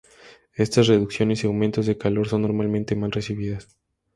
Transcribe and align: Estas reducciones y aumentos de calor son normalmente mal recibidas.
Estas 0.55 0.87
reducciones 0.87 1.43
y 1.43 1.45
aumentos 1.45 1.85
de 1.85 1.95
calor 1.99 2.27
son 2.27 2.41
normalmente 2.41 2.95
mal 2.95 3.11
recibidas. 3.11 3.77